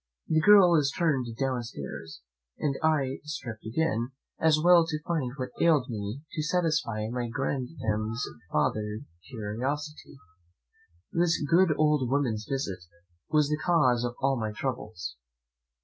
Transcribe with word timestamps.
The 0.27 0.41
girl 0.41 0.73
is 0.77 0.91
turned 0.97 1.27
downstairs, 1.37 2.21
and 2.57 2.73
I 2.81 3.19
stripped 3.23 3.67
again, 3.67 4.13
as 4.39 4.57
well 4.59 4.83
to 4.87 4.99
find 5.05 5.31
what 5.37 5.49
ailed 5.61 5.91
me 5.91 6.21
as 6.23 6.33
to 6.33 6.41
satisfy 6.41 7.07
my 7.11 7.27
grandam's 7.29 8.25
farther 8.51 9.01
curiosity. 9.29 10.17
This 11.11 11.39
good 11.47 11.77
old 11.77 12.09
woman's 12.09 12.47
visit 12.49 12.79
was 13.29 13.49
the 13.49 13.61
cause 13.63 14.03
of 14.03 14.15
all 14.21 14.39
my 14.39 14.51
troubles. 14.51 15.17